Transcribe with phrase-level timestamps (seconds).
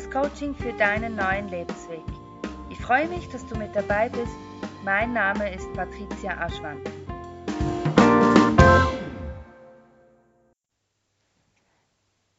[0.00, 2.02] das Coaching für deinen neuen Lebensweg.
[2.70, 4.34] Ich freue mich, dass du mit dabei bist.
[4.82, 6.88] Mein Name ist Patricia Aschwand.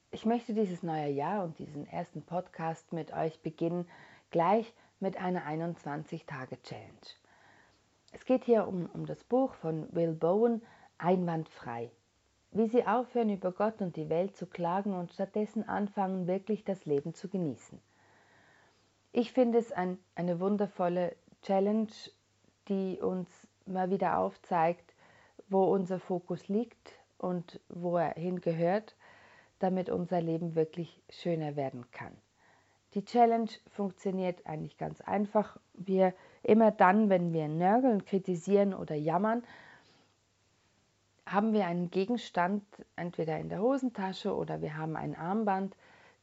[0.09, 3.87] Ich möchte dieses neue Jahr und diesen ersten Podcast mit euch beginnen,
[4.31, 6.87] gleich mit einer 21-Tage-Challenge.
[8.11, 10.63] Es geht hier um, um das Buch von Will Bowen,
[10.97, 11.91] Einwandfrei.
[12.51, 16.85] Wie sie aufhören, über Gott und die Welt zu klagen und stattdessen anfangen, wirklich das
[16.85, 17.79] Leben zu genießen.
[19.13, 21.87] Ich finde es ein, eine wundervolle Challenge,
[22.67, 23.29] die uns
[23.65, 24.93] mal wieder aufzeigt,
[25.47, 28.95] wo unser Fokus liegt und wo er hingehört,
[29.59, 32.15] damit unser Leben wirklich schöner werden kann.
[32.95, 35.57] Die Challenge funktioniert eigentlich ganz einfach.
[35.73, 39.43] Wir immer dann, wenn wir nörgeln, kritisieren oder jammern,
[41.31, 42.63] haben wir einen Gegenstand
[42.95, 45.75] entweder in der Hosentasche oder wir haben ein Armband,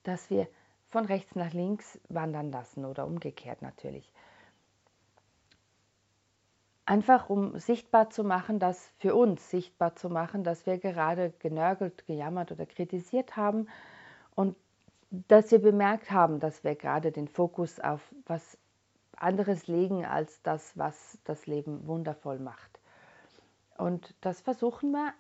[0.02, 0.48] das wir
[0.88, 4.12] von rechts nach links wandern lassen oder umgekehrt natürlich.
[6.86, 12.06] Einfach um sichtbar zu machen, dass für uns sichtbar zu machen, dass wir gerade genörgelt,
[12.06, 13.68] gejammert oder kritisiert haben
[14.34, 14.56] und
[15.10, 18.56] dass wir bemerkt haben, dass wir gerade den Fokus auf was
[19.16, 22.77] anderes legen als das, was das Leben wundervoll macht.
[23.78, 25.14] Und das versuchen wir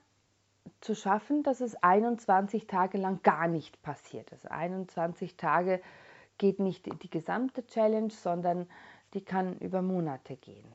[0.80, 4.32] zu schaffen, dass es 21 Tage lang gar nicht passiert.
[4.32, 5.80] Also 21 Tage
[6.36, 8.68] geht nicht die gesamte Challenge, sondern
[9.14, 10.74] die kann über Monate gehen.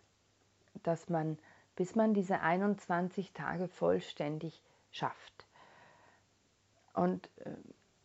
[0.81, 1.37] Dass man,
[1.75, 5.45] bis man diese 21 Tage vollständig schafft.
[6.93, 7.51] Und äh,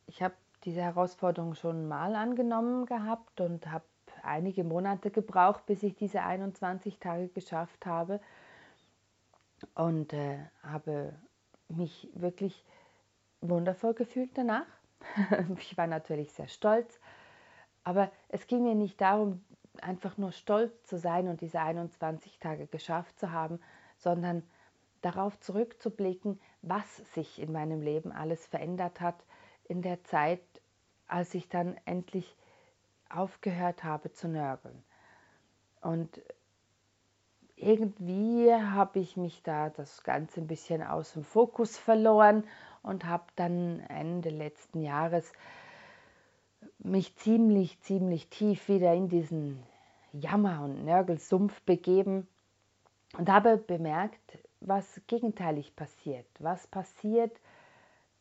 [0.07, 3.85] ich habe diese Herausforderung schon mal angenommen gehabt und habe
[4.25, 8.21] einige Monate gebraucht, bis ich diese 21 Tage geschafft habe
[9.75, 11.15] und äh, habe
[11.69, 12.65] mich wirklich
[13.41, 14.67] wundervoll gefühlt danach.
[15.59, 17.01] ich war natürlich sehr stolz,
[17.85, 19.45] aber es ging mir nicht darum,
[19.81, 23.61] einfach nur stolz zu sein und diese 21 Tage geschafft zu haben,
[23.97, 24.43] sondern
[25.03, 29.25] darauf zurückzublicken, was sich in meinem Leben alles verändert hat
[29.65, 30.43] in der Zeit,
[31.07, 32.37] als ich dann endlich
[33.09, 34.83] aufgehört habe zu nörgeln.
[35.81, 36.21] Und
[37.61, 42.45] irgendwie habe ich mich da das Ganze ein bisschen aus dem Fokus verloren
[42.83, 45.33] und habe dann Ende letzten Jahres
[46.79, 49.63] mich ziemlich, ziemlich tief wieder in diesen
[50.13, 52.27] Jammer- und Nörgelsumpf begeben
[53.17, 56.27] und habe bemerkt, was gegenteilig passiert.
[56.39, 57.39] Was passiert,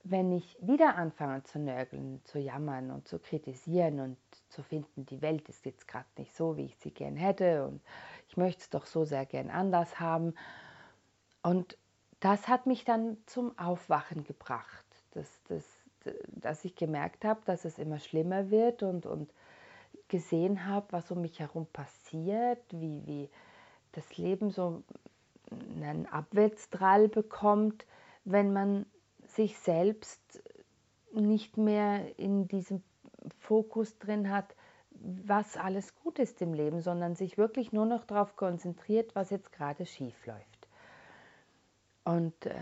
[0.03, 4.17] wenn ich wieder anfange zu nörgeln, zu jammern und zu kritisieren und
[4.49, 7.81] zu finden, die Welt ist jetzt gerade nicht so, wie ich sie gern hätte und
[8.37, 10.35] ich möchte es doch so sehr gern anders haben.
[11.41, 11.75] Und
[12.19, 15.65] das hat mich dann zum Aufwachen gebracht, dass, dass,
[16.27, 19.33] dass ich gemerkt habe, dass es immer schlimmer wird und, und
[20.07, 23.29] gesehen habe, was um mich herum passiert, wie, wie
[23.93, 24.83] das Leben so
[25.49, 27.87] einen Abwärtsdrall bekommt,
[28.23, 28.85] wenn man
[29.23, 30.43] sich selbst
[31.11, 32.83] nicht mehr in diesem
[33.39, 34.53] Fokus drin hat,
[35.01, 39.51] was alles gut ist im Leben, sondern sich wirklich nur noch darauf konzentriert, was jetzt
[39.51, 40.67] gerade schief läuft.
[42.03, 42.55] Und äh,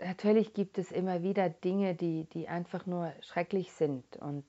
[0.00, 4.44] natürlich gibt es immer wieder Dinge, die, die einfach nur schrecklich sind und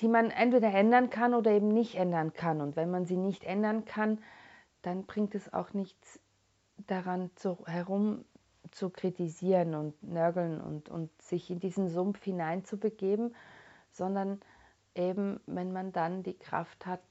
[0.00, 2.60] die man entweder ändern kann oder eben nicht ändern kann.
[2.60, 4.18] Und wenn man sie nicht ändern kann,
[4.82, 6.20] dann bringt es auch nichts
[6.86, 8.24] daran zu, herum
[8.70, 13.34] zu kritisieren und nörgeln und, und sich in diesen Sumpf hineinzubegeben,
[13.98, 14.40] sondern
[14.94, 17.02] eben, wenn man dann die Kraft hat,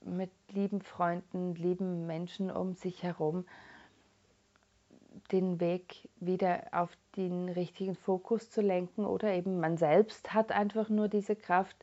[0.00, 3.44] mit lieben Freunden, lieben Menschen um sich herum,
[5.32, 10.88] den Weg wieder auf den richtigen Fokus zu lenken oder eben man selbst hat einfach
[10.88, 11.76] nur diese Kraft,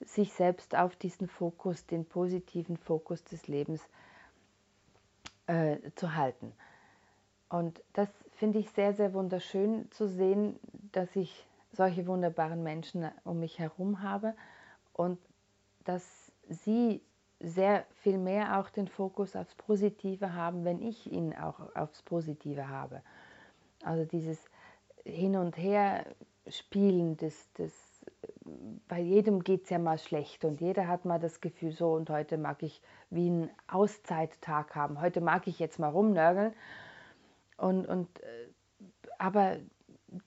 [0.00, 3.80] sich selbst auf diesen Fokus, den positiven Fokus des Lebens
[5.46, 6.52] äh, zu halten.
[7.48, 10.58] Und das finde ich sehr, sehr wunderschön zu sehen,
[10.92, 11.46] dass ich
[11.76, 14.34] solche wunderbaren Menschen um mich herum habe
[14.92, 15.18] und
[15.84, 17.02] dass sie
[17.40, 22.68] sehr viel mehr auch den Fokus aufs Positive haben, wenn ich ihn auch aufs Positive
[22.68, 23.02] habe.
[23.82, 24.42] Also dieses
[25.04, 26.06] Hin und Her
[26.48, 27.72] spielen, das, das,
[28.88, 32.08] bei jedem geht es ja mal schlecht und jeder hat mal das Gefühl, so und
[32.08, 32.80] heute mag ich
[33.10, 35.00] wie einen Auszeittag haben.
[35.00, 36.54] Heute mag ich jetzt mal rumnörgeln
[37.58, 38.48] und, und, äh,
[39.18, 39.56] aber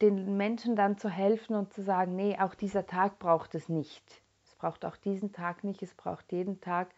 [0.02, 4.22] den Menschen dann zu helfen und zu sagen, nee, auch dieser Tag braucht es nicht.
[4.46, 6.90] Es braucht auch diesen Tag nicht, es braucht jeden Tag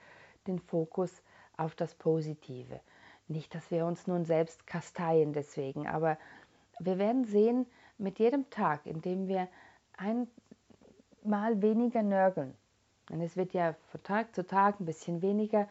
[0.48, 1.22] den Fokus
[1.58, 2.80] auf das Positive.
[3.28, 6.18] Nicht, dass wir uns nun selbst kasteien deswegen, aber
[6.80, 7.66] wir werden sehen,
[7.98, 9.48] mit jedem Tag, in dem wir
[9.96, 10.28] ein
[11.24, 12.56] mal weniger nörgeln.
[13.10, 15.68] Denn es wird ja von Tag zu Tag ein bisschen weniger,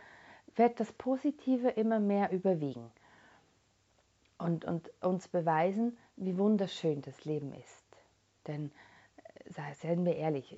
[0.55, 2.91] wird das Positive immer mehr überwiegen
[4.39, 7.85] und, und uns beweisen, wie wunderschön das Leben ist.
[8.47, 8.71] Denn,
[9.45, 10.57] äh, seien wir ehrlich,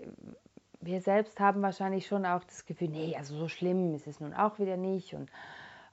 [0.81, 4.35] wir selbst haben wahrscheinlich schon auch das Gefühl, nee, also so schlimm ist es nun
[4.35, 5.31] auch wieder nicht und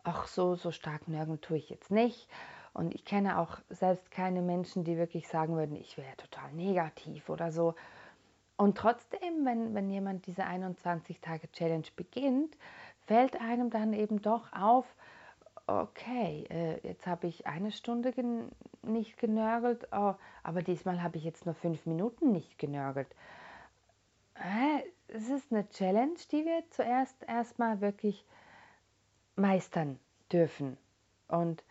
[0.03, 2.27] ach, so, so stark nörgeln tue ich jetzt nicht.
[2.73, 7.29] Und ich kenne auch selbst keine Menschen, die wirklich sagen würden, ich wäre total negativ
[7.29, 7.75] oder so.
[8.57, 12.57] Und trotzdem, wenn, wenn jemand diese 21-Tage-Challenge beginnt,
[13.05, 14.85] fällt einem dann eben doch auf,
[15.69, 18.49] okay, äh, jetzt habe ich eine Stunde gen
[18.81, 20.13] nicht genörgelt, oh,
[20.43, 23.07] aber diesmal habe ich jetzt nur fünf Minuten nicht genörgelt.
[24.35, 28.25] Äh, es ist eine Challenge, die wir zuerst erstmal wirklich
[29.35, 29.99] meistern
[30.31, 30.77] dürfen.
[31.27, 31.63] Und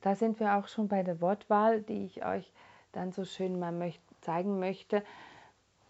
[0.00, 2.52] da sind wir auch schon bei der Wortwahl, die ich euch
[2.92, 5.02] dann so schön mal möcht zeigen möchte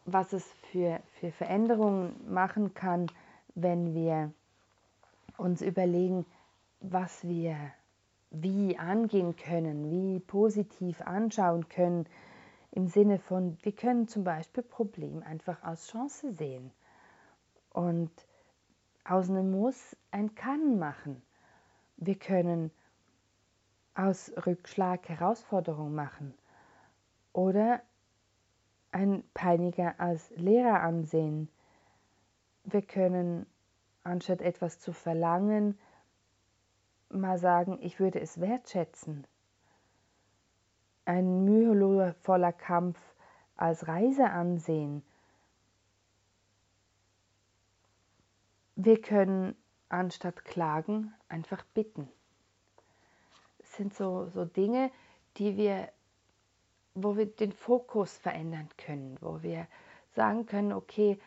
[0.04, 3.06] was es für, für Veränderungen machen kann,
[3.54, 4.32] wenn wir
[5.36, 6.26] uns überlegen,
[6.90, 7.56] was wir
[8.30, 12.06] wie angehen können, wie positiv anschauen können,
[12.72, 16.72] im Sinne von, wir können zum Beispiel Problem einfach als Chance sehen
[17.70, 18.10] und
[19.04, 21.22] aus einem Muss ein Kann machen.
[21.96, 22.70] Wir können
[23.94, 26.34] aus Rückschlag Herausforderung machen
[27.32, 27.80] oder
[28.90, 31.48] ein Peiniger als Lehrer ansehen.
[32.64, 33.46] Wir können,
[34.02, 35.78] anstatt etwas zu verlangen,
[37.10, 39.26] mal sagen, ich würde es wertschätzen.
[41.04, 42.98] Ein mühevoller Kampf
[43.56, 45.02] als Reise ansehen.
[48.76, 49.54] Wir können
[49.88, 52.08] anstatt klagen einfach bitten.
[53.58, 54.90] Es sind so, so Dinge,
[55.36, 55.88] die wir
[56.94, 59.66] wo wir den Fokus verändern können, wo wir
[60.14, 61.18] sagen können, okay,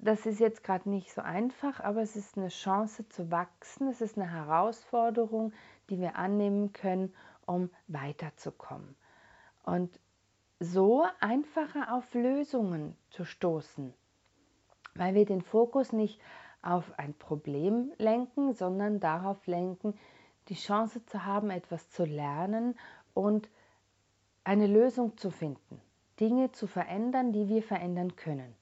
[0.00, 4.00] das ist jetzt gerade nicht so einfach, aber es ist eine Chance zu wachsen, es
[4.00, 5.52] ist eine Herausforderung,
[5.90, 7.14] die wir annehmen können,
[7.46, 8.96] um weiterzukommen.
[9.64, 9.98] Und
[10.60, 13.92] so einfacher auf Lösungen zu stoßen,
[14.94, 16.20] weil wir den Fokus nicht
[16.62, 19.98] auf ein Problem lenken, sondern darauf lenken,
[20.48, 22.78] die Chance zu haben, etwas zu lernen
[23.14, 23.50] und
[24.44, 25.80] eine Lösung zu finden,
[26.20, 28.57] Dinge zu verändern, die wir verändern können.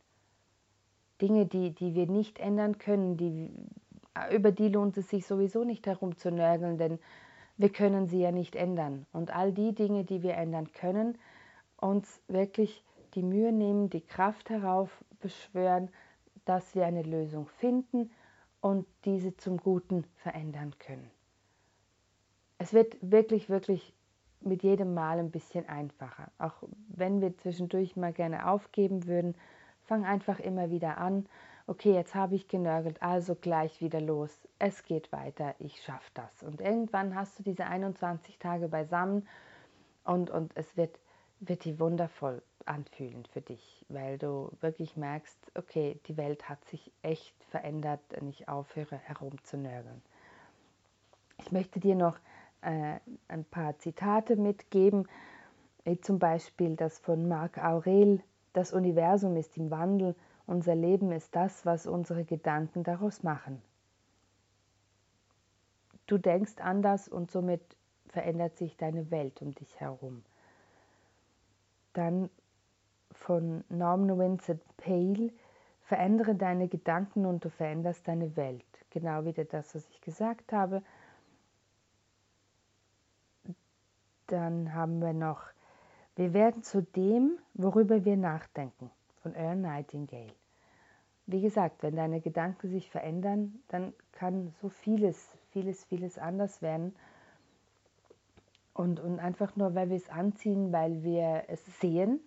[1.21, 3.51] Dinge, die, die wir nicht ändern können, die,
[4.33, 6.99] über die lohnt es sich sowieso nicht herum zu nörgeln, denn
[7.57, 9.07] wir können sie ja nicht ändern.
[9.13, 11.19] Und all die Dinge, die wir ändern können,
[11.79, 12.83] uns wirklich
[13.15, 15.89] die Mühe nehmen, die Kraft herauf beschwören,
[16.45, 18.11] dass wir eine Lösung finden
[18.61, 21.11] und diese zum Guten verändern können.
[22.59, 23.95] Es wird wirklich, wirklich
[24.41, 26.31] mit jedem Mal ein bisschen einfacher.
[26.39, 29.35] Auch wenn wir zwischendurch mal gerne aufgeben würden,
[29.87, 31.27] fang einfach immer wieder an.
[31.67, 34.31] Okay, jetzt habe ich genörgelt, also gleich wieder los.
[34.59, 36.43] Es geht weiter, ich schaffe das.
[36.43, 39.27] Und irgendwann hast du diese 21 Tage beisammen
[40.05, 40.97] und, und es wird,
[41.41, 46.93] wird die wundervoll anfühlen für dich, weil du wirklich merkst, okay, die Welt hat sich
[47.03, 50.03] echt verändert und ich aufhöre herumzunörgeln.
[51.39, 52.17] Ich möchte dir noch
[52.63, 55.09] äh, ein paar Zitate mitgeben,
[55.85, 58.23] wie zum Beispiel das von Marc Aurel,
[58.57, 60.15] das Universum ist im Wandel,
[60.47, 63.61] unser Leben ist das, was unsere Gedanken daraus machen.
[66.07, 67.61] Du denkst anders und somit
[68.09, 70.25] verändert sich deine Welt um dich herum.
[71.93, 72.31] Dann
[73.13, 75.33] von Norman Vincent Pale,
[75.83, 78.65] verändere deine Gedanken und du veränderst deine Welt.
[78.89, 80.83] Genau wieder das, was ich gesagt habe.
[84.29, 85.43] Dann haben wir noch,
[86.17, 88.91] wir werden zu dem, worüber wir nachdenken,
[89.23, 90.33] von Earl Nightingale.
[91.27, 96.95] Wie gesagt, wenn deine Gedanken sich verändern, dann kann so vieles, vieles, vieles anders werden.
[98.73, 102.21] Und, und einfach nur, weil wir es anziehen, weil wir es sehen,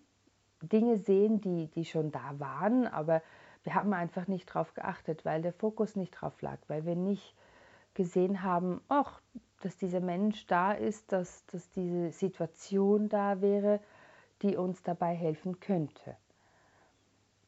[0.62, 3.22] Dinge sehen, die, die schon da waren, aber
[3.64, 7.36] wir haben einfach nicht drauf geachtet, weil der Fokus nicht drauf lag, weil wir nicht
[7.94, 9.22] gesehen haben, ach,
[9.62, 13.80] dass dieser Mensch da ist, dass, dass diese Situation da wäre,
[14.42, 16.16] die uns dabei helfen könnte.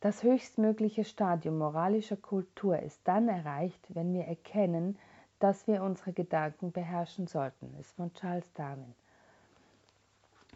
[0.02, 4.98] Das höchstmögliche Stadium moralischer Kultur ist dann erreicht, wenn wir erkennen,
[5.40, 7.76] dass wir unsere Gedanken beherrschen sollten.
[7.80, 8.94] Ist von Charles Darwin.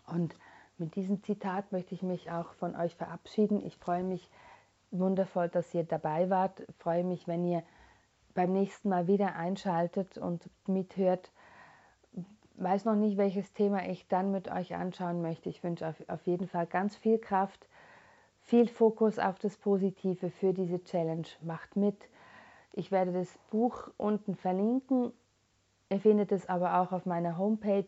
[0.07, 0.35] Und
[0.77, 3.65] mit diesem Zitat möchte ich mich auch von euch verabschieden.
[3.65, 4.29] Ich freue mich
[4.91, 6.61] wundervoll, dass ihr dabei wart.
[6.67, 7.63] Ich freue mich, wenn ihr
[8.33, 11.31] beim nächsten Mal wieder einschaltet und mithört,
[12.57, 15.49] weiß noch nicht, welches Thema ich dann mit euch anschauen möchte.
[15.49, 17.67] Ich wünsche auf, auf jeden Fall ganz viel Kraft
[18.45, 21.27] viel Fokus auf das Positive für diese Challenge.
[21.41, 21.97] Macht mit.
[22.73, 25.11] Ich werde das Buch unten verlinken.
[25.89, 27.87] Ihr findet es aber auch auf meiner Homepage,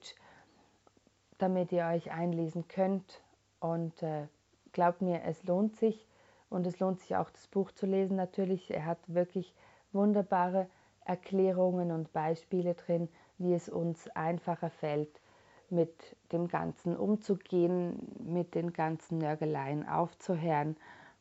[1.38, 3.21] damit ihr euch einlesen könnt.
[3.59, 4.27] Und äh,
[4.71, 6.07] glaubt mir, es lohnt sich.
[6.50, 8.71] Und es lohnt sich auch, das Buch zu lesen natürlich.
[8.71, 9.53] Er hat wirklich
[9.91, 10.67] wunderbare
[11.05, 15.22] Erklärungen und Beispiele drin, wie es uns einfacher fällt,
[15.70, 20.77] mit dem Ganzen umzugehen, mit den ganzen Nörgeleien aufzuhören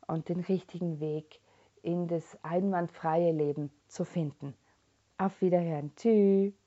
[0.07, 1.41] und den richtigen Weg
[1.83, 4.55] in das einwandfreie Leben zu finden.
[5.19, 5.93] Auf Wiederhören.
[5.97, 6.66] Tschüss.